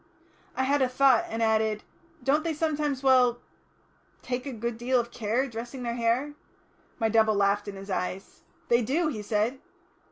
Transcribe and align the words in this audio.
I 0.55 0.63
had 0.63 0.81
a 0.81 0.89
thought, 0.89 1.25
and 1.29 1.43
added, 1.43 1.83
"Don't 2.23 2.43
they 2.43 2.55
sometimes, 2.55 3.03
well 3.03 3.37
take 4.23 4.47
a 4.47 4.51
good 4.51 4.75
deal 4.79 4.99
of 4.99 5.11
care, 5.11 5.47
dressing 5.47 5.83
their 5.83 5.93
hair?" 5.93 6.33
My 6.97 7.07
double 7.07 7.35
laughed 7.35 7.67
in 7.67 7.75
my 7.87 7.93
eyes. 7.93 8.41
"They 8.67 8.81
do," 8.81 9.09
he 9.09 9.21
said. 9.21 9.59